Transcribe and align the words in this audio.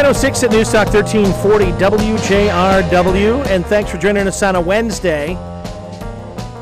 10.06 0.00 0.44
at 0.44 0.50
Newstalk 0.50 0.94
1340 0.94 1.72
WJRW, 1.72 3.46
and 3.48 3.66
thanks 3.66 3.90
for 3.90 3.98
joining 3.98 4.26
us 4.26 4.42
on 4.42 4.56
a 4.56 4.60
Wednesday. 4.60 5.34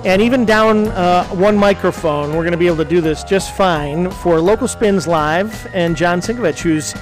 And 0.05 0.21
even 0.21 0.45
down 0.45 0.89
uh, 0.89 1.25
one 1.27 1.57
microphone, 1.57 2.31
we're 2.31 2.43
going 2.43 2.51
to 2.51 2.59
be 2.59 2.67
able 2.67 2.79
to 2.79 2.85
do 2.85 3.01
this 3.01 3.23
just 3.23 3.57
fine 3.57 4.11
for 4.11 4.41
Local 4.41 4.67
Spins 4.67 5.07
Live 5.07 5.69
and 5.73 5.97
John 5.97 6.21
Sinkevics, 6.21 6.59
who's 6.59 6.97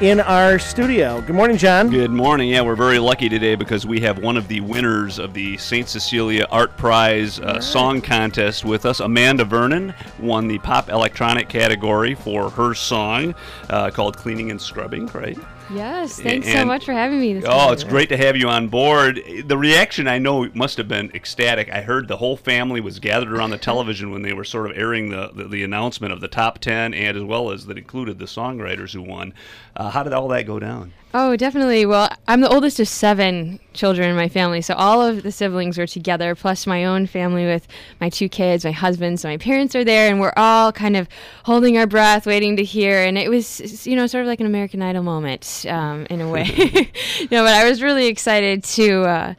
in 0.00 0.20
our 0.20 0.58
studio. 0.58 1.20
Good 1.20 1.36
morning, 1.36 1.58
John. 1.58 1.90
Good 1.90 2.10
morning. 2.10 2.48
Yeah, 2.48 2.62
we're 2.62 2.76
very 2.76 2.98
lucky 2.98 3.28
today 3.28 3.54
because 3.54 3.86
we 3.86 4.00
have 4.00 4.18
one 4.18 4.38
of 4.38 4.48
the 4.48 4.62
winners 4.62 5.18
of 5.18 5.34
the 5.34 5.58
St. 5.58 5.86
Cecilia 5.86 6.46
Art 6.50 6.74
Prize 6.78 7.40
uh, 7.40 7.60
song 7.60 8.00
contest 8.00 8.64
with 8.64 8.86
us. 8.86 9.00
Amanda 9.00 9.44
Vernon 9.44 9.92
won 10.18 10.48
the 10.48 10.58
pop 10.60 10.88
electronic 10.88 11.50
category 11.50 12.14
for 12.14 12.48
her 12.48 12.72
song 12.72 13.34
uh, 13.68 13.90
called 13.90 14.16
Cleaning 14.16 14.50
and 14.50 14.60
Scrubbing, 14.60 15.08
right? 15.08 15.36
Yes, 15.70 16.20
thanks 16.20 16.46
And- 16.46 16.58
so 16.58 16.64
much 16.64 16.84
for 16.84 16.92
having 16.92 17.20
me. 17.20 17.34
This 17.34 17.44
Oh, 17.46 17.72
it's 17.72 17.84
great 17.84 18.08
to 18.10 18.16
have 18.16 18.36
you 18.36 18.48
on 18.48 18.68
board. 18.68 19.20
The 19.46 19.56
reaction 19.56 20.06
I 20.06 20.18
know 20.18 20.48
must 20.54 20.76
have 20.76 20.88
been 20.88 21.10
ecstatic. 21.14 21.70
I 21.72 21.80
heard 21.80 22.08
the 22.08 22.18
whole 22.18 22.36
family 22.36 22.80
was 22.80 22.98
gathered 22.98 23.32
around 23.32 23.50
the 23.50 23.58
television 23.58 24.10
when 24.10 24.22
they 24.22 24.32
were 24.32 24.44
sort 24.44 24.70
of 24.70 24.76
airing 24.76 25.10
the, 25.10 25.30
the, 25.34 25.44
the 25.48 25.62
announcement 25.62 26.12
of 26.12 26.20
the 26.20 26.28
top 26.28 26.58
10 26.58 26.92
and 26.94 27.16
as 27.16 27.22
well 27.22 27.50
as 27.50 27.66
that 27.66 27.78
included 27.78 28.18
the 28.18 28.26
songwriters 28.26 28.92
who 28.92 29.02
won. 29.02 29.32
Uh, 29.76 29.90
how 29.90 30.02
did 30.02 30.12
all 30.12 30.28
that 30.28 30.46
go 30.46 30.58
down? 30.58 30.92
Oh, 31.14 31.36
definitely. 31.36 31.86
Well, 31.86 32.10
I'm 32.28 32.40
the 32.40 32.48
oldest 32.48 32.78
of 32.80 32.88
seven 32.88 33.58
children 33.74 34.08
in 34.08 34.16
my 34.16 34.28
family, 34.28 34.62
so 34.62 34.74
all 34.74 35.02
of 35.02 35.22
the 35.22 35.32
siblings 35.32 35.78
were 35.78 35.86
together, 35.86 36.34
plus 36.34 36.66
my 36.66 36.84
own 36.84 37.06
family 37.06 37.44
with 37.44 37.66
my 38.00 38.08
two 38.08 38.28
kids, 38.28 38.64
my 38.64 38.72
husband. 38.72 39.20
So 39.20 39.28
my 39.28 39.36
parents 39.36 39.74
are 39.74 39.84
there, 39.84 40.10
and 40.10 40.20
we're 40.20 40.32
all 40.36 40.72
kind 40.72 40.96
of 40.96 41.08
holding 41.44 41.76
our 41.78 41.86
breath, 41.86 42.26
waiting 42.26 42.56
to 42.56 42.64
hear. 42.64 43.02
And 43.02 43.18
it 43.18 43.28
was, 43.28 43.86
you 43.86 43.96
know, 43.96 44.06
sort 44.06 44.22
of 44.22 44.28
like 44.28 44.40
an 44.40 44.46
American 44.46 44.82
Idol 44.82 45.02
moment 45.02 45.66
um, 45.68 46.06
in 46.10 46.20
a 46.20 46.28
way. 46.28 46.44
you 47.18 47.28
know, 47.30 47.44
but 47.44 47.54
I 47.54 47.68
was 47.68 47.82
really 47.82 48.06
excited 48.06 48.64
to 48.64 49.02
uh, 49.02 49.34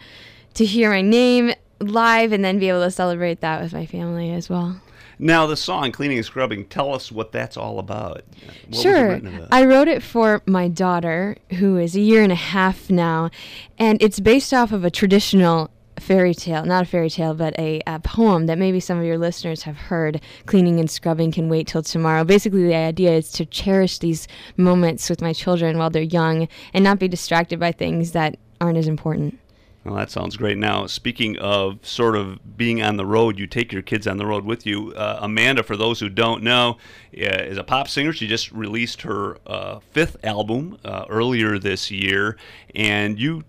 to 0.56 0.66
hear 0.66 0.90
my 0.90 1.02
name 1.02 1.54
live 1.80 2.32
and 2.32 2.44
then 2.44 2.60
be 2.60 2.70
able 2.70 2.82
to 2.82 2.92
celebrate 2.92 3.42
that 3.42 3.62
with 3.62 3.74
my 3.74 3.86
family 3.86 4.32
as 4.32 4.50
well. 4.50 4.80
Now, 5.20 5.46
the 5.46 5.58
song 5.58 5.92
Cleaning 5.92 6.18
and 6.18 6.26
Scrubbing, 6.26 6.66
tell 6.66 6.94
us 6.94 7.12
what 7.12 7.32
that's 7.32 7.58
all 7.58 7.80
about. 7.80 8.24
What 8.68 8.82
sure. 8.82 9.14
about? 9.16 9.48
I 9.52 9.66
wrote 9.66 9.88
it 9.88 10.04
for 10.04 10.42
my 10.46 10.68
daughter, 10.68 11.38
who 11.60 11.78
is 11.78 11.96
a 11.96 12.02
year 12.02 12.22
and 12.22 12.32
a 12.32 12.36
half 12.36 12.90
now, 12.90 13.30
and 13.78 14.02
it's 14.02 14.20
based 14.20 14.54
off 14.54 14.72
of 14.72 14.84
a 14.84 14.92
traditional 14.92 15.72
fairy 16.00 16.34
tale, 16.34 16.66
not 16.66 16.84
a 16.84 16.86
fairy 16.86 17.10
tale, 17.10 17.34
but 17.34 17.58
a, 17.58 17.82
a 17.88 18.00
poem 18.00 18.48
that 18.48 18.58
maybe 18.58 18.80
some 18.80 19.00
of 19.00 19.06
your 19.06 19.18
listeners 19.18 19.64
have 19.64 19.78
heard. 19.78 20.22
Cleaning 20.46 20.80
and 20.80 20.90
scrubbing 20.90 21.32
can 21.32 21.50
wait 21.50 21.68
till 21.68 21.82
tomorrow. 21.82 22.24
Basically, 22.24 22.64
the 22.64 22.76
idea 22.76 23.12
is 23.12 23.32
to 23.34 23.46
cherish 23.46 24.00
these 24.00 24.28
moments 24.58 25.10
with 25.10 25.22
my 25.22 25.34
children 25.34 25.78
while 25.78 25.90
they're 25.90 26.02
young 26.02 26.48
and 26.74 26.84
not 26.84 27.00
be 27.00 27.08
distracted 27.08 27.60
by 27.60 27.72
things 27.72 28.12
that 28.12 28.38
aren't 28.60 28.78
as 28.78 28.88
important. 28.88 29.40
Well, 29.86 29.94
that 29.94 30.10
sounds 30.10 30.36
great. 30.36 30.58
Now, 30.58 30.88
speaking 30.88 31.38
of 31.38 31.86
sort 31.86 32.16
of 32.16 32.58
being 32.58 32.82
on 32.82 32.98
the 32.98 33.06
road, 33.06 33.38
you 33.38 33.46
take 33.46 33.72
your 33.72 33.84
kids 33.84 34.08
on 34.08 34.18
the 34.18 34.26
road 34.26 34.44
with 34.44 34.66
you. 34.66 34.94
Uh, 34.96 35.20
Amanda, 35.22 35.62
for 35.62 35.78
those 35.78 36.00
who 36.00 36.10
don't 36.10 36.42
know, 36.42 36.78
uh, 37.16 37.44
is 37.44 37.60
a 37.60 37.64
pop 37.64 37.88
singer. 37.88 38.12
She 38.12 38.28
just 38.28 38.52
released 38.52 39.04
her 39.04 39.38
uh, 39.46 39.80
fifth 39.92 40.18
album 40.24 40.80
uh, 40.84 41.06
earlier 41.08 41.60
this 41.60 41.92
year, 41.92 42.36
and 42.74 43.20
you 43.20 43.44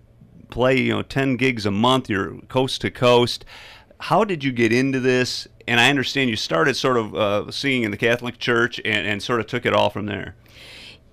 play, 0.50 0.78
you 0.78 0.92
know, 0.92 1.02
ten 1.02 1.36
gigs 1.36 1.64
a 1.64 1.70
month. 1.70 2.10
You're 2.10 2.38
coast 2.48 2.82
to 2.82 2.90
coast. 2.90 3.46
How 3.98 4.22
did 4.22 4.44
you 4.44 4.52
get 4.52 4.74
into 4.74 5.00
this? 5.00 5.48
And 5.66 5.80
I 5.80 5.88
understand 5.88 6.28
you 6.28 6.36
started 6.36 6.76
sort 6.76 6.98
of 6.98 7.14
uh, 7.14 7.50
singing 7.50 7.84
in 7.84 7.90
the 7.90 7.96
Catholic 7.96 8.38
Church 8.38 8.78
and, 8.84 9.06
and 9.06 9.22
sort 9.22 9.40
of 9.40 9.46
took 9.46 9.64
it 9.64 9.72
all 9.72 9.88
from 9.88 10.04
there. 10.04 10.36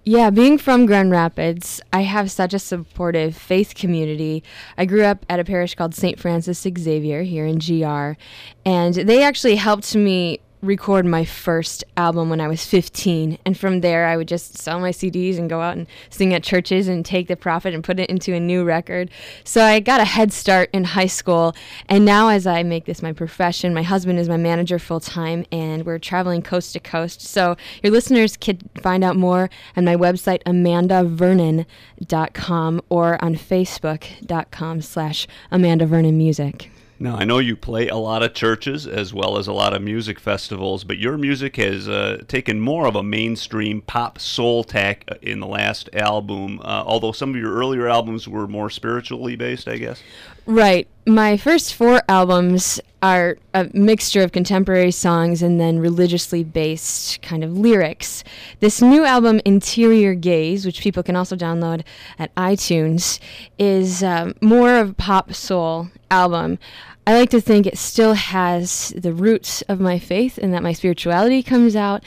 Yeah, 0.05 0.31
being 0.31 0.57
from 0.57 0.85
Grand 0.85 1.11
Rapids, 1.11 1.79
I 1.93 2.01
have 2.01 2.29
such 2.29 2.53
a 2.53 2.59
supportive 2.59 3.37
faith 3.37 3.73
community. 3.73 4.43
I 4.77 4.83
grew 4.83 5.03
up 5.03 5.25
at 5.29 5.39
a 5.39 5.45
parish 5.45 5.75
called 5.75 5.95
St. 5.95 6.19
Francis 6.19 6.59
Xavier 6.61 7.23
here 7.23 7.45
in 7.45 7.57
GR, 7.57 8.19
and 8.65 8.95
they 8.95 9.23
actually 9.23 9.55
helped 9.55 9.95
me 9.95 10.41
record 10.63 11.05
my 11.05 11.23
first 11.25 11.83
album 11.97 12.29
when 12.29 12.39
I 12.39 12.47
was 12.47 12.65
15. 12.65 13.37
And 13.45 13.57
from 13.57 13.81
there, 13.81 14.07
I 14.07 14.15
would 14.17 14.27
just 14.27 14.57
sell 14.57 14.79
my 14.79 14.89
CDs 14.91 15.37
and 15.37 15.47
go 15.49 15.61
out 15.61 15.77
and 15.77 15.85
sing 16.09 16.33
at 16.33 16.41
churches 16.43 16.87
and 16.87 17.05
take 17.05 17.27
the 17.27 17.35
profit 17.35 17.73
and 17.73 17.83
put 17.83 17.99
it 17.99 18.09
into 18.09 18.33
a 18.33 18.39
new 18.39 18.63
record. 18.63 19.11
So 19.43 19.61
I 19.63 19.81
got 19.81 19.99
a 19.99 20.05
head 20.05 20.31
start 20.31 20.69
in 20.73 20.85
high 20.85 21.07
school. 21.07 21.53
And 21.89 22.05
now, 22.05 22.29
as 22.29 22.47
I 22.47 22.63
make 22.63 22.85
this 22.85 23.01
my 23.01 23.11
profession, 23.11 23.73
my 23.73 23.83
husband 23.83 24.19
is 24.19 24.29
my 24.29 24.37
manager 24.37 24.79
full 24.79 25.01
time, 25.01 25.45
and 25.51 25.85
we're 25.85 25.99
traveling 25.99 26.41
coast 26.41 26.71
to 26.73 26.79
coast. 26.79 27.21
So 27.21 27.57
your 27.83 27.91
listeners 27.91 28.37
can 28.37 28.59
find 28.81 29.03
out 29.03 29.17
more 29.17 29.49
on 29.75 29.83
my 29.85 29.95
website, 29.95 30.43
amandavernon.com, 30.43 32.81
or 32.89 33.23
on 33.23 33.35
facebook.com 33.35 34.81
slash 34.81 35.27
Amanda 35.51 35.85
Vernon 35.85 36.17
Music. 36.17 36.71
Now, 37.03 37.17
I 37.17 37.25
know 37.25 37.39
you 37.39 37.57
play 37.57 37.89
a 37.89 37.97
lot 37.97 38.23
of 38.23 38.33
churches 38.33 38.87
as 38.87 39.13
well 39.13 39.37
as 39.37 39.47
a 39.47 39.51
lot 39.51 39.73
of 39.73 39.81
music 39.81 40.21
festivals, 40.21 40.85
but 40.85 40.97
your 40.97 41.17
music 41.17 41.57
has 41.57 41.89
uh, 41.89 42.23
taken 42.29 42.61
more 42.61 42.87
of 42.87 42.95
a 42.95 43.03
mainstream 43.03 43.81
pop 43.81 44.19
soul 44.19 44.63
tack 44.63 45.03
uh, 45.11 45.15
in 45.21 45.41
the 45.41 45.45
last 45.45 45.89
album, 45.91 46.61
uh, 46.61 46.83
although 46.85 47.11
some 47.11 47.31
of 47.31 47.35
your 47.35 47.55
earlier 47.55 47.89
albums 47.89 48.25
were 48.25 48.47
more 48.47 48.69
spiritually 48.69 49.35
based, 49.35 49.67
I 49.67 49.79
guess. 49.79 50.01
Right. 50.45 50.87
My 51.05 51.35
first 51.35 51.73
four 51.73 52.01
albums 52.07 52.79
are 53.01 53.37
a 53.53 53.69
mixture 53.73 54.23
of 54.23 54.31
contemporary 54.31 54.91
songs 54.91 55.41
and 55.41 55.59
then 55.59 55.79
religiously 55.79 56.45
based 56.45 57.21
kind 57.21 57.43
of 57.43 57.57
lyrics. 57.57 58.23
This 58.61 58.81
new 58.81 59.03
album, 59.03 59.41
Interior 59.43 60.15
Gaze, 60.15 60.65
which 60.65 60.79
people 60.79 61.03
can 61.03 61.17
also 61.17 61.35
download 61.35 61.83
at 62.17 62.33
iTunes, 62.35 63.19
is 63.59 64.01
um, 64.03 64.35
more 64.41 64.75
of 64.75 64.91
a 64.91 64.93
pop 64.93 65.33
soul 65.33 65.89
album. 66.09 66.59
I 67.05 67.13
like 67.15 67.31
to 67.31 67.41
think 67.41 67.65
it 67.65 67.77
still 67.77 68.13
has 68.13 68.93
the 68.95 69.13
roots 69.13 69.61
of 69.63 69.81
my 69.81 69.99
faith 69.99 70.37
and 70.37 70.53
that 70.53 70.63
my 70.63 70.71
spirituality 70.71 71.43
comes 71.43 71.75
out, 71.75 72.01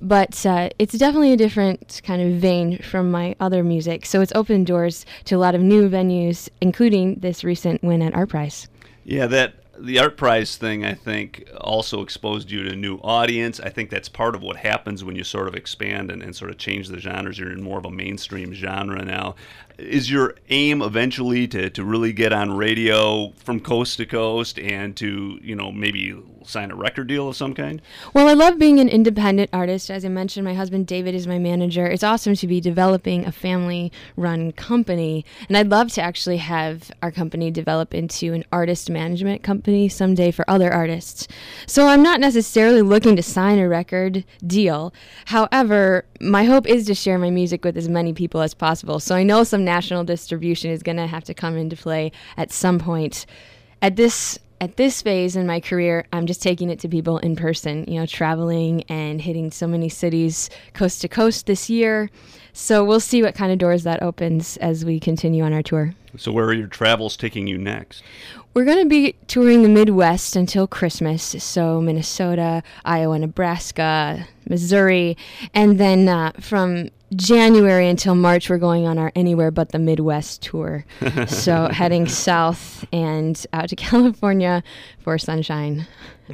but 0.00 0.46
uh, 0.46 0.70
it's 0.78 0.96
definitely 0.96 1.32
a 1.34 1.36
different 1.36 2.00
kind 2.02 2.22
of 2.22 2.40
vein 2.40 2.78
from 2.78 3.10
my 3.10 3.36
other 3.40 3.62
music. 3.62 4.06
So 4.06 4.22
it's 4.22 4.32
opened 4.34 4.66
doors 4.66 5.04
to 5.26 5.34
a 5.34 5.38
lot 5.38 5.54
of 5.54 5.60
new 5.60 5.90
venues, 5.90 6.48
including 6.62 7.16
this 7.16 7.44
recent 7.44 7.82
win 7.82 8.00
at 8.00 8.14
Art 8.14 8.30
Prize. 8.30 8.68
Yeah, 9.04 9.26
that 9.26 9.54
the 9.80 9.98
art 9.98 10.16
prize 10.16 10.56
thing 10.56 10.84
I 10.84 10.94
think 10.94 11.48
also 11.58 12.02
exposed 12.02 12.50
you 12.50 12.64
to 12.64 12.72
a 12.72 12.76
new 12.76 12.96
audience. 12.96 13.60
I 13.60 13.68
think 13.68 13.90
that's 13.90 14.08
part 14.08 14.34
of 14.34 14.42
what 14.42 14.56
happens 14.56 15.04
when 15.04 15.14
you 15.14 15.24
sort 15.24 15.48
of 15.48 15.54
expand 15.54 16.10
and, 16.10 16.22
and 16.22 16.34
sort 16.34 16.50
of 16.50 16.58
change 16.58 16.88
the 16.88 16.98
genres. 16.98 17.38
You're 17.38 17.52
in 17.52 17.62
more 17.62 17.78
of 17.78 17.84
a 17.84 17.90
mainstream 17.90 18.52
genre 18.52 19.04
now. 19.04 19.36
Is 19.78 20.10
your 20.10 20.34
aim 20.50 20.82
eventually 20.82 21.46
to, 21.48 21.70
to 21.70 21.84
really 21.84 22.12
get 22.12 22.32
on 22.32 22.56
radio 22.56 23.30
from 23.36 23.60
coast 23.60 23.98
to 23.98 24.06
coast 24.06 24.58
and 24.58 24.96
to, 24.96 25.38
you 25.40 25.54
know, 25.54 25.70
maybe 25.70 26.20
sign 26.48 26.70
a 26.70 26.74
record 26.74 27.06
deal 27.06 27.28
of 27.28 27.36
some 27.36 27.54
kind? 27.54 27.80
Well, 28.12 28.26
I 28.26 28.32
love 28.32 28.58
being 28.58 28.80
an 28.80 28.88
independent 28.88 29.50
artist. 29.52 29.90
As 29.90 30.04
I 30.04 30.08
mentioned, 30.08 30.44
my 30.44 30.54
husband 30.54 30.86
David 30.86 31.14
is 31.14 31.26
my 31.26 31.38
manager. 31.38 31.86
It's 31.86 32.02
awesome 32.02 32.34
to 32.36 32.46
be 32.46 32.60
developing 32.60 33.24
a 33.24 33.32
family 33.32 33.92
run 34.16 34.52
company. 34.52 35.24
And 35.48 35.56
I'd 35.56 35.68
love 35.68 35.92
to 35.92 36.02
actually 36.02 36.38
have 36.38 36.90
our 37.02 37.12
company 37.12 37.50
develop 37.50 37.94
into 37.94 38.32
an 38.32 38.44
artist 38.50 38.90
management 38.90 39.42
company 39.42 39.88
someday 39.88 40.30
for 40.30 40.48
other 40.50 40.72
artists. 40.72 41.28
So 41.66 41.86
I'm 41.86 42.02
not 42.02 42.20
necessarily 42.20 42.82
looking 42.82 43.16
to 43.16 43.22
sign 43.22 43.58
a 43.58 43.68
record 43.68 44.24
deal. 44.46 44.92
However, 45.26 46.04
my 46.20 46.44
hope 46.44 46.66
is 46.66 46.86
to 46.86 46.94
share 46.94 47.18
my 47.18 47.30
music 47.30 47.64
with 47.64 47.76
as 47.76 47.88
many 47.88 48.12
people 48.12 48.40
as 48.40 48.54
possible. 48.54 48.98
So 48.98 49.14
I 49.14 49.22
know 49.22 49.44
some 49.44 49.64
national 49.68 50.04
distribution 50.04 50.70
is 50.70 50.82
going 50.82 50.96
to 50.96 51.06
have 51.06 51.24
to 51.24 51.34
come 51.34 51.56
into 51.56 51.76
play 51.76 52.10
at 52.36 52.50
some 52.50 52.78
point. 52.78 53.26
At 53.82 53.96
this 53.96 54.38
at 54.60 54.76
this 54.76 55.02
phase 55.02 55.36
in 55.36 55.46
my 55.46 55.60
career, 55.60 56.04
I'm 56.12 56.26
just 56.26 56.42
taking 56.42 56.68
it 56.68 56.80
to 56.80 56.88
people 56.88 57.18
in 57.18 57.36
person, 57.36 57.84
you 57.86 58.00
know, 58.00 58.06
traveling 58.06 58.82
and 58.88 59.20
hitting 59.20 59.52
so 59.52 59.68
many 59.68 59.88
cities 59.88 60.50
coast 60.72 61.00
to 61.02 61.08
coast 61.08 61.46
this 61.46 61.70
year. 61.70 62.10
So 62.52 62.84
we'll 62.84 62.98
see 62.98 63.22
what 63.22 63.36
kind 63.36 63.52
of 63.52 63.58
doors 63.58 63.84
that 63.84 64.02
opens 64.02 64.56
as 64.56 64.84
we 64.84 64.98
continue 64.98 65.44
on 65.44 65.52
our 65.52 65.62
tour. 65.62 65.94
So, 66.16 66.32
where 66.32 66.46
are 66.46 66.54
your 66.54 66.66
travels 66.66 67.16
taking 67.16 67.46
you 67.46 67.58
next? 67.58 68.02
We're 68.54 68.64
going 68.64 68.82
to 68.82 68.88
be 68.88 69.14
touring 69.28 69.62
the 69.62 69.68
Midwest 69.68 70.34
until 70.34 70.66
Christmas. 70.66 71.22
So, 71.22 71.80
Minnesota, 71.80 72.64
Iowa, 72.84 73.18
Nebraska, 73.20 74.26
Missouri. 74.48 75.16
And 75.54 75.78
then 75.78 76.08
uh, 76.08 76.32
from 76.40 76.88
January 77.16 77.88
until 77.88 78.14
March, 78.14 78.50
we're 78.50 78.58
going 78.58 78.86
on 78.86 78.98
our 78.98 79.10
Anywhere 79.14 79.50
But 79.50 79.70
the 79.72 79.78
Midwest 79.78 80.42
tour. 80.42 80.84
so, 81.26 81.68
heading 81.68 82.06
south 82.06 82.84
and 82.92 83.44
out 83.52 83.68
to 83.70 83.76
California 83.88 84.62
for 84.98 85.16
sunshine. 85.18 85.86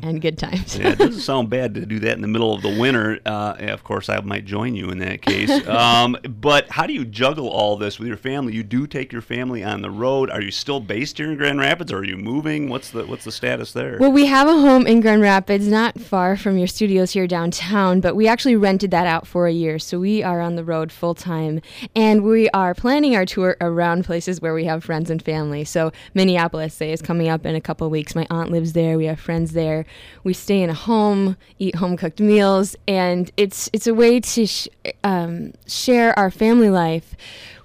and 0.03 0.21
good 0.21 0.37
times. 0.37 0.77
yeah, 0.77 0.89
it 0.89 0.99
doesn't 0.99 1.21
sound 1.21 1.49
bad 1.49 1.75
to 1.75 1.87
do 1.87 2.01
that 2.01 2.15
in 2.15 2.21
the 2.21 2.27
middle 2.27 2.53
of 2.53 2.63
the 2.63 2.81
winter. 2.81 3.21
Uh, 3.25 3.55
of 3.61 3.85
course, 3.85 4.09
I 4.09 4.19
might 4.23 4.45
join 4.45 4.75
you 4.75 4.91
in 4.91 4.99
that 4.99 5.23
case. 5.23 5.51
Um, 5.75 6.17
but 6.29 6.69
how 6.71 6.87
do 6.87 6.93
you 6.93 7.05
juggle 7.05 7.49
all 7.49 7.77
this 7.77 7.99
with 7.99 8.09
your 8.09 8.17
family? 8.17 8.55
You 8.55 8.63
do 8.63 8.87
take 8.87 9.13
your 9.13 9.23
family 9.23 9.63
on 9.63 9.83
the 9.83 9.91
road. 9.91 10.31
Are 10.31 10.41
you 10.41 10.51
still 10.51 10.81
based 10.81 11.19
here 11.19 11.31
in 11.31 11.37
Grand 11.37 11.59
Rapids, 11.59 11.93
or 11.93 11.99
are 11.99 12.05
you 12.05 12.17
moving? 12.17 12.69
What's 12.69 12.91
the 12.91 13.05
what's 13.07 13.25
the 13.25 13.33
status 13.33 13.73
there? 13.73 13.99
Well, 13.99 14.13
we 14.13 14.27
have 14.27 14.47
a 14.49 14.53
home 14.53 14.87
in 14.87 15.01
Grand 15.01 15.23
Rapids, 15.23 15.67
not 15.69 16.01
far 16.01 16.37
from 16.37 16.59
your 16.59 16.67
studios 16.67 17.13
here 17.13 17.27
downtown, 17.27 18.01
but 18.01 18.15
we 18.17 18.27
actually 18.29 18.57
rented 18.57 18.91
that 18.93 19.07
out 19.07 19.27
for 19.27 19.47
a 19.47 19.53
year, 19.53 19.79
so 19.79 19.99
we 20.01 20.23
are 20.23 20.41
on 20.41 20.57
the 20.57 20.64
road 20.65 20.91
full 20.91 21.15
time, 21.15 21.61
and 21.95 22.25
we 22.25 22.49
are 22.51 22.75
planning 22.75 23.15
our 23.15 23.25
tour 23.25 23.57
around 23.61 24.05
places 24.05 24.41
where 24.41 24.55
we 24.55 24.65
have 24.65 24.83
friends 24.83 25.11
and 25.11 25.23
family. 25.23 25.65
So 25.65 25.93
Minneapolis, 26.15 26.75
say, 26.75 26.93
is 26.93 27.03
coming 27.03 27.29
up 27.29 27.47
in 27.47 27.55
a 27.55 27.61
couple 27.61 27.89
weeks. 27.91 28.15
My 28.15 28.27
aunt 28.31 28.51
lives 28.51 28.73
there. 28.73 28.97
We 28.97 29.07
have 29.07 29.21
friends 29.21 29.53
there. 29.53 29.87
We 30.25 30.33
stay 30.33 30.63
in 30.63 30.71
a 30.71 30.75
home, 30.75 31.37
eat 31.59 31.77
home 31.77 31.97
cooked 31.97 32.21
meals, 32.21 32.77
and 32.89 33.31
it's 33.37 33.71
it's 33.73 33.87
a 33.87 33.95
way 33.95 34.21
to 34.21 34.47
sh- 34.47 34.69
um, 35.03 35.53
share 35.67 36.19
our 36.19 36.31
family 36.31 36.71
life 36.71 37.15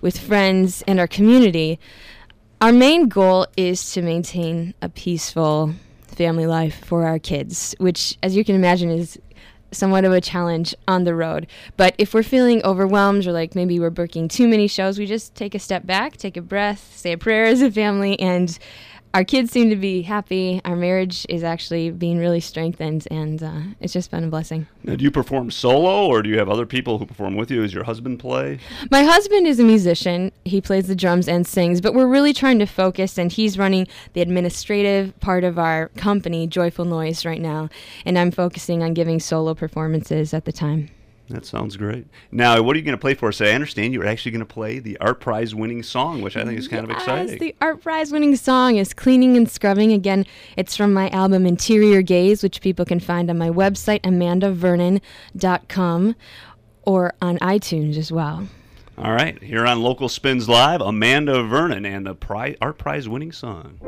with 0.02 0.18
friends 0.18 0.84
and 0.88 1.00
our 1.00 1.08
community. 1.08 1.80
Our 2.62 2.74
main 2.74 3.08
goal 3.08 3.48
is 3.56 3.94
to 3.94 4.02
maintain 4.02 4.74
a 4.82 4.90
peaceful 4.90 5.74
family 6.08 6.46
life 6.46 6.84
for 6.84 7.06
our 7.06 7.18
kids, 7.18 7.74
which, 7.78 8.18
as 8.22 8.36
you 8.36 8.44
can 8.44 8.56
imagine, 8.56 8.90
is 8.90 9.18
somewhat 9.72 10.06
of 10.06 10.12
a 10.12 10.22
challenge 10.22 10.74
on 10.88 11.04
the 11.04 11.16
road. 11.16 11.48
But 11.78 11.96
if 11.98 12.14
we're 12.14 12.24
feeling 12.24 12.64
overwhelmed 12.64 13.26
or 13.28 13.32
like 13.32 13.56
maybe 13.56 13.80
we're 13.80 13.90
booking 13.90 14.28
too 14.28 14.48
many 14.48 14.68
shows, 14.68 14.98
we 14.98 15.06
just 15.06 15.36
take 15.36 15.56
a 15.56 15.60
step 15.60 15.86
back, 15.86 16.18
take 16.18 16.38
a 16.38 16.42
breath, 16.42 16.96
say 16.96 17.12
a 17.12 17.18
prayer 17.18 17.46
as 17.46 17.62
a 17.62 17.72
family, 17.72 18.20
and 18.20 18.58
our 19.14 19.24
kids 19.24 19.52
seem 19.52 19.70
to 19.70 19.76
be 19.76 20.04
happy. 20.04 20.62
Our 20.66 20.76
marriage 20.76 21.26
is 21.30 21.44
actually 21.44 21.90
being 21.90 22.20
really 22.20 22.40
strengthened, 22.40 23.08
and 23.10 23.42
uh, 23.42 23.62
it's 23.80 23.94
just 23.94 24.12
been 24.12 24.24
a 24.24 24.28
blessing. 24.28 24.68
Now, 24.84 24.96
do 24.96 25.04
you 25.04 25.12
perform 25.12 25.50
solo, 25.52 26.06
or 26.06 26.22
do 26.22 26.30
you 26.30 26.38
have 26.38 26.50
other 26.50 26.66
people 26.66 27.00
who 27.00 27.06
perform 27.06 27.36
with 27.36 27.50
you? 27.50 27.62
Does 27.62 27.74
your 27.74 27.86
husband 27.86 28.20
play? 28.20 28.60
My 28.92 29.04
husband 29.04 29.48
is 29.48 29.60
a 29.60 29.64
musician. 29.64 30.32
He 30.46 30.62
plays 30.62 30.88
the 30.88 30.96
drums 30.96 31.28
and 31.28 31.48
sings, 31.48 31.82
but 31.82 31.94
we're 31.94 32.08
really 32.08 32.34
trying 32.34 32.60
to 32.60 32.66
focus, 32.66 33.18
and 33.18 33.32
he's 33.32 33.58
running 33.58 33.88
the 34.14 34.22
administrative 34.22 35.20
part 35.20 35.44
of 35.44 35.58
our 35.58 35.88
company, 35.90 36.46
Joyful 36.46 36.86
Noise, 36.86 37.26
right 37.26 37.42
now, 37.42 37.70
and 38.06 38.18
I'm 38.18 38.32
focusing 38.32 38.84
on 38.84 38.94
giving 38.94 39.20
solo 39.20 39.56
performances 39.56 40.34
at 40.34 40.46
the 40.46 40.52
time. 40.52 40.90
That 41.30 41.46
sounds 41.46 41.78
great. 41.78 42.08
Now, 42.32 42.62
what 42.64 42.76
are 42.76 42.80
you 42.80 42.86
going 42.86 42.98
to 42.98 43.02
play 43.02 43.14
for 43.14 43.30
us? 43.30 43.40
I 43.40 43.52
understand 43.52 43.94
you're 43.94 44.06
actually 44.06 44.32
going 44.32 44.40
to 44.40 44.46
play 44.46 44.80
the 44.80 44.98
Art 45.00 45.20
Prize 45.20 45.54
winning 45.54 45.84
song, 45.84 46.22
which 46.22 46.36
I 46.36 46.44
think 46.44 46.58
is 46.58 46.68
kind 46.68 46.88
yes, 46.88 46.92
of 46.92 46.98
exciting. 46.98 47.38
The 47.38 47.56
Art 47.62 47.84
Prize 47.84 48.12
winning 48.12 48.36
song 48.36 48.78
is 48.78 48.96
Cleaning 48.96 49.38
and 49.38 49.50
Scrubbing. 49.50 49.94
Again, 49.94 50.26
it's 50.58 50.76
from 50.76 50.92
my 50.92 51.10
album 51.10 51.46
Interior 51.46 52.02
Gaze, 52.02 52.42
which 52.42 52.62
people 52.62 52.84
can 52.84 53.00
find 53.00 53.30
on 53.30 53.38
my 53.38 53.50
website, 53.50 54.02
amandavernon.com, 54.02 56.16
or 56.84 57.14
on 57.22 57.38
iTunes 57.38 57.98
as 57.98 58.12
well. 58.12 58.48
All 58.98 59.14
right, 59.14 59.42
here 59.42 59.66
on 59.66 59.82
Local 59.82 60.10
Spins 60.10 60.50
Live, 60.50 60.82
Amanda 60.82 61.44
Vernon 61.44 61.86
and 61.86 62.08
the 62.08 62.16
pri- 62.16 62.58
Art 62.60 62.80
Prize 62.80 63.08
winning 63.08 63.32
song. 63.32 63.80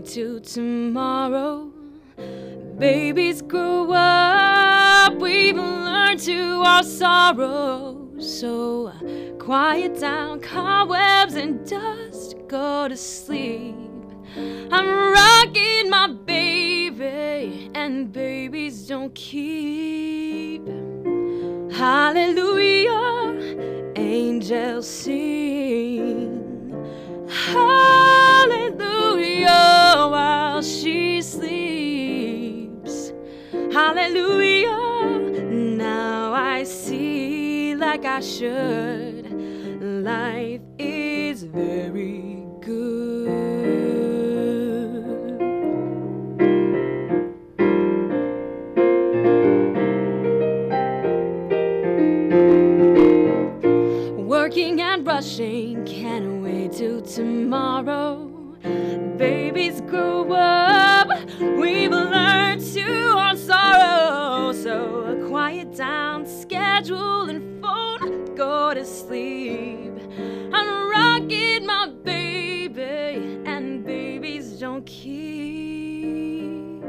Till 0.00 0.40
tomorrow. 0.40 1.72
Babies 2.78 3.42
grow 3.42 3.92
up, 3.92 5.14
we've 5.14 5.56
learned 5.56 6.20
to 6.20 6.62
our 6.64 6.82
sorrow. 6.82 8.08
So 8.18 8.92
quiet 9.38 9.98
down, 10.00 10.40
cobwebs 10.40 11.34
and 11.34 11.68
dust, 11.68 12.36
go 12.48 12.88
to 12.88 12.96
sleep. 12.96 13.74
I'm 14.70 15.12
rocking 15.12 15.90
my 15.90 16.08
baby, 16.08 17.70
and 17.74 18.12
babies 18.12 18.86
don't 18.86 19.14
keep. 19.14 20.66
Hallelujah, 21.72 23.36
angels 23.96 24.88
sing. 24.88 26.34
Hallelujah 27.28 28.38
she 30.68 31.22
sleeps. 31.22 33.12
Hallelujah. 33.72 34.68
Now 35.50 36.34
I 36.34 36.64
see 36.64 37.74
like 37.74 38.04
I 38.04 38.20
should. 38.20 39.32
Life 39.80 40.60
is 40.78 41.44
very 41.44 42.44
good. 42.60 42.98
Working 54.18 54.80
and 54.82 55.06
rushing, 55.06 55.84
can't 55.84 56.42
wait 56.42 56.72
till 56.72 57.00
tomorrow. 57.00 58.27
Grow 59.90 60.32
up, 60.32 61.08
we've 61.40 61.90
learned 61.90 62.60
to 62.74 63.14
our 63.16 63.36
sorrow. 63.36 64.52
So 64.52 65.06
a 65.06 65.28
quiet 65.28 65.74
down, 65.74 66.26
schedule 66.26 67.30
and 67.30 67.62
phone, 67.62 68.34
go 68.34 68.74
to 68.74 68.84
sleep. 68.84 69.94
I'm 70.52 70.90
rocking 70.90 71.64
my 71.66 71.88
baby, 72.04 73.40
and 73.46 73.82
babies 73.84 74.60
don't 74.60 74.84
keep. 74.84 76.84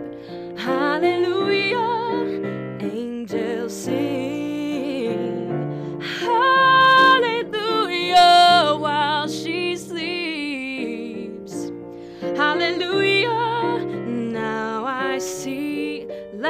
Hallelujah, 0.58 1.80
angels 2.82 3.74
sing. 3.74 4.39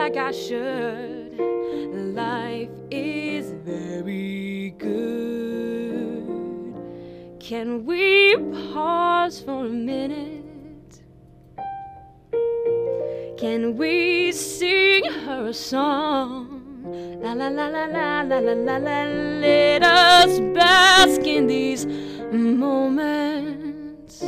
Like 0.10 0.18
I 0.18 0.32
should. 0.32 1.38
Life 2.16 2.70
is 2.90 3.52
very 3.64 4.74
good. 4.80 6.26
Can 7.40 7.86
we 7.86 8.36
pause 8.74 9.42
for 9.42 9.66
a 9.66 9.70
minute? 9.70 11.04
Can 13.38 13.78
we 13.78 14.32
sing 14.32 15.06
her 15.06 15.50
a 15.50 15.54
song? 15.54 16.56
La 17.22 17.34
la 17.34 17.50
la 17.50 17.68
la 17.68 17.86
la 17.86 18.22
la 18.24 18.40
la 18.40 18.54
la 18.54 18.78
la. 18.78 19.04
Let 19.46 19.84
us 19.84 20.40
bask 20.56 21.22
in 21.22 21.46
these 21.46 21.86
moments 22.32 24.24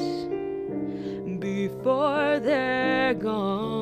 before 1.39 2.39
they're 2.39 3.15
gone. 3.15 3.80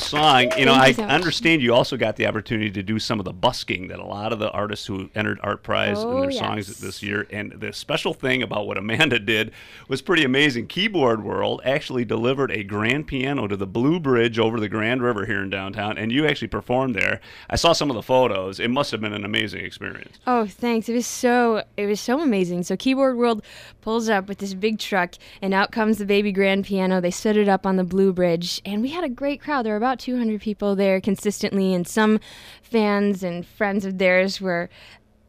Song. 0.00 0.50
You 0.58 0.64
know, 0.66 0.72
Thank 0.74 0.82
I 0.84 0.88
you 0.88 0.94
so 0.94 1.02
understand 1.04 1.62
you 1.62 1.74
also 1.74 1.96
got 1.96 2.16
the 2.16 2.26
opportunity 2.26 2.70
to 2.70 2.82
do 2.82 2.98
some 2.98 3.18
of 3.18 3.24
the 3.24 3.32
busking 3.32 3.88
that 3.88 3.98
a 3.98 4.04
lot 4.04 4.32
of 4.32 4.38
the 4.38 4.50
artists 4.50 4.86
who 4.86 5.10
entered 5.14 5.38
Art 5.42 5.62
Prize 5.62 5.98
Oh, 5.98 6.10
and 6.10 6.18
their 6.22 6.30
oh, 6.30 6.32
yes. 6.32 6.38
songs 6.38 6.80
this 6.80 7.02
year. 7.02 7.26
And 7.30 7.52
the 7.52 7.72
special 7.72 8.14
thing 8.14 8.42
about 8.42 8.66
what 8.66 8.78
Amanda 8.78 9.18
did 9.18 9.52
was 9.88 10.02
pretty 10.02 10.24
amazing. 10.24 10.66
Keyboard 10.66 11.24
World 11.24 11.60
actually 11.64 12.04
delivered 12.04 12.50
a 12.50 12.62
grand 12.64 13.06
piano 13.06 13.46
to 13.46 13.56
the 13.56 13.66
Blue 13.66 13.98
Bridge 13.98 14.38
over 14.38 14.60
the 14.60 14.68
Grand 14.68 15.02
River 15.02 15.26
here 15.26 15.42
in 15.42 15.50
downtown, 15.50 15.96
and 15.96 16.12
you 16.12 16.26
actually 16.26 16.48
performed 16.48 16.94
there. 16.94 17.20
I 17.48 17.56
saw 17.56 17.72
some 17.72 17.90
of 17.90 17.94
the 17.96 18.02
photos. 18.02 18.60
It 18.60 18.68
must 18.68 18.90
have 18.90 19.00
been 19.00 19.12
an 19.14 19.24
amazing 19.24 19.64
experience. 19.64 20.18
Oh, 20.26 20.46
thanks. 20.46 20.88
It 20.88 20.94
was 20.94 21.06
so 21.06 21.62
it 21.76 21.86
was 21.86 22.00
so 22.00 22.20
amazing. 22.20 22.64
So 22.64 22.76
Keyboard 22.76 23.16
World 23.16 23.42
pulls 23.80 24.08
up 24.10 24.28
with 24.28 24.38
this 24.38 24.52
big 24.52 24.78
truck 24.78 25.14
and 25.40 25.54
out 25.54 25.72
comes 25.72 25.96
the 25.96 26.04
baby 26.04 26.32
grand 26.32 26.66
piano. 26.66 27.00
They 27.00 27.10
set 27.10 27.36
it 27.36 27.48
up 27.48 27.64
on 27.64 27.76
the 27.76 27.84
Blue 27.84 28.12
Bridge 28.12 28.60
and 28.66 28.82
we 28.82 28.88
had 28.88 29.04
a 29.04 29.08
great 29.08 29.40
crowd. 29.40 29.64
There 29.64 29.72
were 29.72 29.78
about 29.78 29.87
200 29.96 30.40
people 30.40 30.76
there 30.76 31.00
consistently 31.00 31.74
and 31.74 31.86
some 31.86 32.20
fans 32.62 33.22
and 33.22 33.46
friends 33.46 33.84
of 33.84 33.98
theirs 33.98 34.40
were 34.40 34.68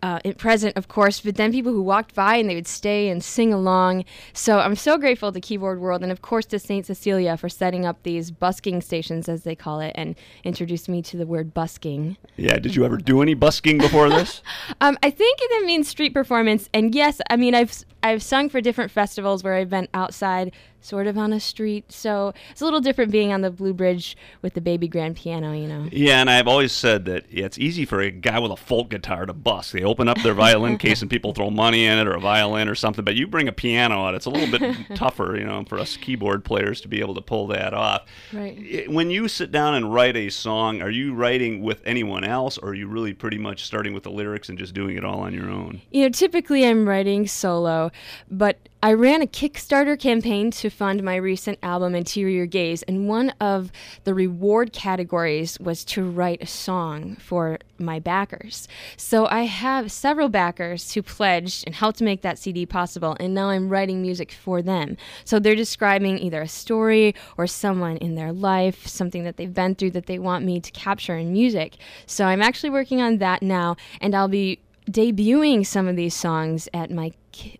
uh, 0.01 0.19
present, 0.37 0.77
of 0.77 0.87
course, 0.87 1.19
but 1.19 1.35
then 1.35 1.51
people 1.51 1.71
who 1.71 1.81
walked 1.81 2.15
by 2.15 2.35
and 2.35 2.49
they 2.49 2.55
would 2.55 2.67
stay 2.67 3.09
and 3.09 3.23
sing 3.23 3.53
along. 3.53 4.05
So 4.33 4.59
I'm 4.59 4.75
so 4.75 4.97
grateful 4.97 5.31
to 5.31 5.41
Keyboard 5.41 5.79
World 5.79 6.03
and, 6.03 6.11
of 6.11 6.21
course, 6.21 6.45
to 6.47 6.59
St. 6.59 6.85
Cecilia 6.85 7.35
for 7.37 7.49
setting 7.49 7.85
up 7.85 8.01
these 8.03 8.31
busking 8.31 8.81
stations, 8.81 9.27
as 9.27 9.43
they 9.43 9.55
call 9.55 9.79
it, 9.79 9.91
and 9.95 10.15
introduced 10.43 10.87
me 10.87 11.01
to 11.03 11.17
the 11.17 11.25
word 11.25 11.53
busking. 11.53 12.17
Yeah, 12.37 12.57
did 12.59 12.75
you 12.75 12.85
ever 12.85 12.97
do 12.97 13.21
any 13.21 13.33
busking 13.33 13.77
before 13.77 14.09
this? 14.09 14.41
Um, 14.81 14.97
I 15.03 15.09
think 15.09 15.39
that 15.39 15.63
means 15.65 15.87
street 15.87 16.13
performance, 16.13 16.69
and 16.73 16.93
yes, 16.93 17.19
I 17.29 17.35
mean 17.35 17.53
I've 17.55 17.83
I've 18.01 18.23
sung 18.23 18.49
for 18.49 18.61
different 18.61 18.91
festivals 18.91 19.43
where 19.43 19.55
I've 19.55 19.69
been 19.69 19.87
outside, 19.93 20.53
sort 20.81 21.07
of 21.07 21.17
on 21.17 21.33
a 21.33 21.39
street. 21.39 21.91
So 21.91 22.33
it's 22.51 22.61
a 22.61 22.63
little 22.63 22.79
different 22.79 23.11
being 23.11 23.33
on 23.33 23.41
the 23.41 23.51
Blue 23.51 23.73
Bridge 23.73 24.17
with 24.41 24.53
the 24.53 24.61
baby 24.61 24.87
grand 24.87 25.15
piano, 25.15 25.53
you 25.53 25.67
know. 25.67 25.87
Yeah, 25.91 26.21
and 26.21 26.29
I've 26.29 26.47
always 26.47 26.71
said 26.71 27.05
that 27.05 27.25
yeah, 27.31 27.45
it's 27.45 27.57
easy 27.57 27.85
for 27.85 28.01
a 28.01 28.11
guy 28.11 28.39
with 28.39 28.51
a 28.51 28.57
folk 28.57 28.89
guitar 28.89 29.25
to 29.25 29.33
busk. 29.33 29.73
They 29.73 29.83
open 29.83 30.07
up 30.07 30.21
their 30.21 30.33
violin 30.33 30.77
case 30.79 31.01
and 31.01 31.09
people 31.09 31.33
throw 31.33 31.49
money 31.49 31.85
in 31.85 31.97
it 31.97 32.07
or 32.07 32.13
a 32.13 32.19
violin 32.19 32.67
or 32.67 32.75
something. 32.75 33.03
But 33.03 33.15
you 33.15 33.27
bring 33.27 33.47
a 33.47 33.51
piano 33.51 34.05
out, 34.05 34.15
it's 34.15 34.25
a 34.25 34.29
little 34.29 34.57
bit 34.57 34.77
tougher, 34.95 35.37
you 35.37 35.45
know, 35.45 35.63
for 35.65 35.79
us 35.79 35.97
keyboard 35.97 36.45
players 36.45 36.81
to 36.81 36.87
be 36.87 36.99
able 36.99 37.15
to 37.15 37.21
pull 37.21 37.47
that 37.47 37.73
off. 37.73 38.05
Right. 38.33 38.89
When 38.89 39.11
you 39.11 39.27
sit 39.27 39.51
down 39.51 39.75
and 39.75 39.93
write 39.93 40.15
a 40.15 40.29
song, 40.29 40.81
are 40.81 40.89
you 40.89 41.13
writing 41.13 41.61
with 41.61 41.81
anyone 41.85 42.23
else, 42.23 42.57
or 42.57 42.69
are 42.69 42.75
you 42.75 42.87
really 42.87 43.13
pretty 43.13 43.37
much 43.37 43.65
starting 43.65 43.93
with 43.93 44.03
the 44.03 44.11
lyrics 44.11 44.49
and 44.49 44.57
just 44.57 44.73
doing 44.73 44.97
it 44.97 45.03
all 45.03 45.19
on 45.21 45.33
your 45.33 45.49
own? 45.49 45.81
You 45.91 46.03
know, 46.03 46.09
typically 46.09 46.65
I'm 46.65 46.87
writing 46.87 47.27
solo, 47.27 47.91
but 48.29 48.57
I 48.81 48.93
ran 48.93 49.21
a 49.21 49.27
Kickstarter 49.27 49.99
campaign 49.99 50.51
to 50.51 50.68
fund 50.69 51.03
my 51.03 51.15
recent 51.15 51.59
album 51.63 51.95
Interior 51.95 52.45
Gaze, 52.45 52.83
and 52.83 53.07
one 53.07 53.31
of 53.39 53.71
the 54.03 54.13
reward 54.13 54.73
categories 54.73 55.59
was 55.59 55.83
to 55.85 56.03
write 56.03 56.41
a 56.41 56.47
song 56.47 57.15
for 57.17 57.59
my 57.77 57.99
backers. 57.99 58.67
So 58.97 59.25
I 59.27 59.43
have 59.43 59.91
several 59.91 60.29
backers 60.29 60.93
who 60.93 61.01
pledged 61.01 61.63
and 61.65 61.75
helped 61.75 62.01
make 62.01 62.21
that 62.21 62.39
CD 62.39 62.65
possible, 62.65 63.15
and 63.19 63.33
now 63.33 63.49
I'm 63.49 63.69
writing 63.69 64.01
music 64.01 64.31
for 64.31 64.61
them. 64.61 64.97
So 65.25 65.39
they're 65.39 65.55
describing 65.55 66.19
either 66.19 66.41
a 66.41 66.47
story 66.47 67.15
or 67.37 67.47
someone 67.47 67.97
in 67.97 68.15
their 68.15 68.31
life, 68.31 68.87
something 68.87 69.23
that 69.23 69.37
they've 69.37 69.53
been 69.53 69.75
through 69.75 69.91
that 69.91 70.05
they 70.05 70.19
want 70.19 70.45
me 70.45 70.59
to 70.59 70.71
capture 70.71 71.15
in 71.15 71.33
music. 71.33 71.77
So 72.05 72.25
I'm 72.25 72.41
actually 72.41 72.69
working 72.69 73.01
on 73.01 73.17
that 73.17 73.41
now, 73.41 73.75
and 74.01 74.13
I'll 74.15 74.27
be 74.27 74.59
debuting 74.89 75.65
some 75.65 75.87
of 75.87 75.95
these 75.95 76.15
songs 76.15 76.67
at 76.73 76.89
my 76.89 77.11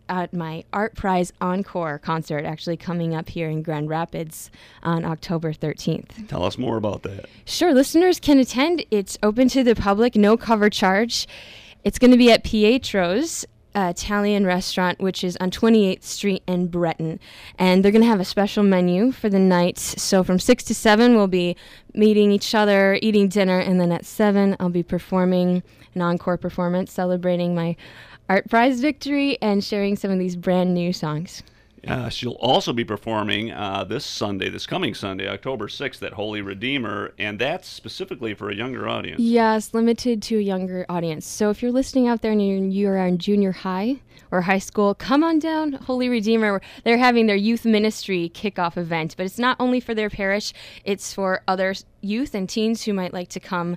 at 0.08 0.32
my 0.32 0.64
Art 0.72 0.94
Prize 0.94 1.32
Encore 1.40 1.98
concert, 1.98 2.44
actually 2.44 2.76
coming 2.76 3.14
up 3.14 3.28
here 3.28 3.48
in 3.48 3.62
Grand 3.62 3.88
Rapids 3.88 4.50
on 4.82 5.04
October 5.04 5.52
13th. 5.52 6.28
Tell 6.28 6.44
us 6.44 6.58
more 6.58 6.76
about 6.76 7.02
that. 7.02 7.26
Sure, 7.44 7.72
listeners 7.72 8.20
can 8.20 8.38
attend. 8.38 8.84
It's 8.90 9.18
open 9.22 9.48
to 9.50 9.62
the 9.62 9.74
public, 9.74 10.16
no 10.16 10.36
cover 10.36 10.70
charge. 10.70 11.26
It's 11.84 11.98
going 11.98 12.10
to 12.10 12.16
be 12.16 12.30
at 12.30 12.44
Pietro's 12.44 13.46
uh, 13.74 13.92
Italian 13.96 14.44
restaurant, 14.44 15.00
which 15.00 15.22
is 15.22 15.36
on 15.40 15.50
28th 15.50 16.02
Street 16.02 16.42
in 16.46 16.66
Breton. 16.66 17.20
And 17.58 17.84
they're 17.84 17.92
going 17.92 18.02
to 18.02 18.08
have 18.08 18.20
a 18.20 18.24
special 18.24 18.62
menu 18.62 19.12
for 19.12 19.28
the 19.28 19.38
night. 19.38 19.78
So 19.78 20.24
from 20.24 20.38
6 20.38 20.64
to 20.64 20.74
7, 20.74 21.14
we'll 21.14 21.28
be 21.28 21.56
meeting 21.94 22.32
each 22.32 22.54
other, 22.54 22.98
eating 23.00 23.28
dinner, 23.28 23.58
and 23.58 23.80
then 23.80 23.92
at 23.92 24.04
7, 24.04 24.56
I'll 24.58 24.70
be 24.70 24.82
performing 24.82 25.62
an 25.94 26.02
encore 26.02 26.36
performance 26.36 26.92
celebrating 26.92 27.54
my 27.54 27.76
art 28.30 28.48
prize 28.48 28.80
victory 28.80 29.36
and 29.42 29.62
sharing 29.62 29.96
some 29.96 30.08
of 30.12 30.18
these 30.20 30.36
brand 30.36 30.72
new 30.72 30.92
songs. 30.92 31.42
Uh, 31.88 32.08
she'll 32.08 32.32
also 32.34 32.72
be 32.72 32.84
performing 32.84 33.50
uh, 33.50 33.82
this 33.82 34.04
Sunday, 34.04 34.48
this 34.48 34.66
coming 34.66 34.94
Sunday, 34.94 35.28
October 35.28 35.66
6th, 35.66 36.00
at 36.02 36.12
Holy 36.12 36.40
Redeemer, 36.40 37.12
and 37.18 37.40
that's 37.40 37.66
specifically 37.66 38.34
for 38.34 38.50
a 38.50 38.54
younger 38.54 38.86
audience. 38.86 39.18
Yes, 39.18 39.74
limited 39.74 40.22
to 40.24 40.36
a 40.36 40.42
younger 40.42 40.86
audience. 40.88 41.26
So 41.26 41.50
if 41.50 41.60
you're 41.60 41.72
listening 41.72 42.06
out 42.06 42.22
there 42.22 42.30
and 42.30 42.46
you're, 42.46 42.66
you're 42.66 42.96
in 42.98 43.18
junior 43.18 43.50
high 43.50 44.00
or 44.30 44.42
high 44.42 44.58
school, 44.58 44.94
come 44.94 45.24
on 45.24 45.40
down. 45.40 45.72
Holy 45.72 46.08
Redeemer, 46.08 46.60
they're 46.84 46.98
having 46.98 47.26
their 47.26 47.34
youth 47.34 47.64
ministry 47.64 48.30
kickoff 48.32 48.76
event, 48.76 49.16
but 49.16 49.26
it's 49.26 49.38
not 49.38 49.56
only 49.58 49.80
for 49.80 49.94
their 49.94 50.10
parish, 50.10 50.52
it's 50.84 51.12
for 51.12 51.42
other 51.48 51.74
youth 52.00 52.34
and 52.34 52.48
teens 52.48 52.84
who 52.84 52.92
might 52.92 53.14
like 53.14 53.28
to 53.30 53.40
come. 53.40 53.76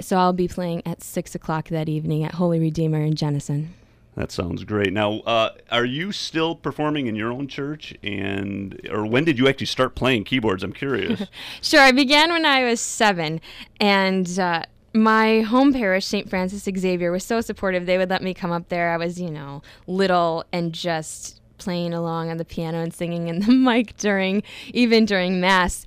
So 0.00 0.16
I'll 0.16 0.32
be 0.32 0.48
playing 0.48 0.82
at 0.86 1.02
6 1.02 1.34
o'clock 1.34 1.68
that 1.68 1.90
evening 1.90 2.24
at 2.24 2.36
Holy 2.36 2.58
Redeemer 2.58 3.02
in 3.02 3.16
Jenison. 3.16 3.74
That 4.14 4.30
sounds 4.30 4.64
great. 4.64 4.92
Now, 4.92 5.20
uh, 5.20 5.50
are 5.70 5.86
you 5.86 6.12
still 6.12 6.54
performing 6.54 7.06
in 7.06 7.16
your 7.16 7.32
own 7.32 7.48
church, 7.48 7.94
and 8.02 8.78
or 8.90 9.06
when 9.06 9.24
did 9.24 9.38
you 9.38 9.48
actually 9.48 9.66
start 9.66 9.94
playing 9.94 10.24
keyboards? 10.24 10.62
I'm 10.62 10.72
curious. 10.72 11.22
Sure, 11.62 11.80
I 11.80 11.92
began 11.92 12.30
when 12.30 12.44
I 12.44 12.64
was 12.64 12.80
seven, 12.80 13.40
and 13.80 14.38
uh, 14.38 14.64
my 14.92 15.40
home 15.40 15.72
parish, 15.72 16.04
St. 16.04 16.28
Francis 16.28 16.64
Xavier, 16.64 17.10
was 17.10 17.24
so 17.24 17.40
supportive. 17.40 17.86
They 17.86 17.96
would 17.96 18.10
let 18.10 18.22
me 18.22 18.34
come 18.34 18.52
up 18.52 18.68
there. 18.68 18.92
I 18.92 18.96
was, 18.96 19.20
you 19.20 19.30
know, 19.30 19.62
little 19.86 20.44
and 20.52 20.72
just 20.72 21.40
playing 21.56 21.94
along 21.94 22.30
on 22.30 22.36
the 22.36 22.44
piano 22.44 22.80
and 22.82 22.92
singing 22.92 23.28
in 23.28 23.40
the 23.40 23.52
mic 23.52 23.96
during, 23.96 24.42
even 24.74 25.06
during 25.06 25.40
Mass. 25.40 25.86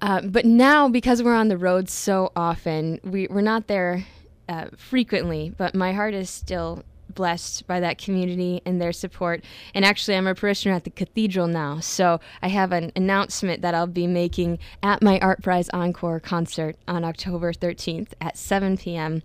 Uh, 0.00 0.22
but 0.22 0.44
now, 0.44 0.88
because 0.88 1.22
we're 1.22 1.34
on 1.34 1.48
the 1.48 1.58
road 1.58 1.88
so 1.88 2.32
often, 2.34 3.00
we, 3.04 3.26
we're 3.28 3.40
not 3.40 3.66
there 3.66 4.06
uh, 4.48 4.66
frequently, 4.76 5.52
but 5.56 5.74
my 5.74 5.92
heart 5.92 6.14
is 6.14 6.30
still 6.30 6.84
blessed 7.18 7.66
by 7.66 7.80
that 7.80 7.98
community 7.98 8.62
and 8.64 8.80
their 8.80 8.92
support. 8.92 9.42
And 9.74 9.84
actually, 9.84 10.16
I'm 10.16 10.28
a 10.28 10.36
parishioner 10.36 10.76
at 10.76 10.84
the 10.84 10.90
cathedral 10.90 11.48
now, 11.48 11.80
so 11.80 12.20
I 12.40 12.48
have 12.48 12.70
an 12.70 12.92
announcement 12.94 13.60
that 13.62 13.74
I'll 13.74 13.88
be 13.88 14.06
making 14.06 14.60
at 14.84 15.02
my 15.02 15.18
Art 15.18 15.42
Prize 15.42 15.68
Encore 15.70 16.20
concert 16.20 16.76
on 16.86 17.04
October 17.04 17.52
13th 17.52 18.10
at 18.20 18.38
7 18.38 18.76
p.m. 18.76 19.22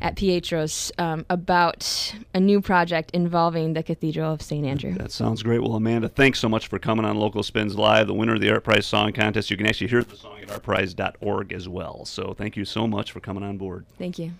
at 0.00 0.16
Pietro's 0.16 0.90
um, 0.96 1.26
about 1.28 2.14
a 2.32 2.40
new 2.40 2.62
project 2.62 3.10
involving 3.10 3.74
the 3.74 3.82
Cathedral 3.82 4.32
of 4.32 4.40
St. 4.40 4.64
Andrew. 4.64 4.94
that 4.94 5.12
sounds 5.12 5.42
great. 5.42 5.60
Well, 5.60 5.74
Amanda, 5.74 6.08
thanks 6.08 6.38
so 6.38 6.48
much 6.48 6.68
for 6.68 6.78
coming 6.78 7.04
on 7.04 7.18
Local 7.18 7.42
Spins 7.42 7.76
Live, 7.76 8.06
the 8.06 8.14
winner 8.14 8.36
of 8.36 8.40
the 8.40 8.50
Art 8.50 8.64
Prize 8.64 8.86
Song 8.86 9.12
Contest. 9.12 9.50
You 9.50 9.58
can 9.58 9.66
actually 9.66 9.88
hear 9.88 10.02
the 10.02 10.16
song 10.16 10.38
at 10.40 10.48
artprize.org 10.48 11.52
as 11.52 11.68
well. 11.68 12.06
So 12.06 12.32
thank 12.32 12.56
you 12.56 12.64
so 12.64 12.86
much 12.86 13.12
for 13.12 13.20
coming 13.20 13.42
on 13.42 13.58
board. 13.58 13.84
Thank 13.98 14.18
you. 14.18 14.32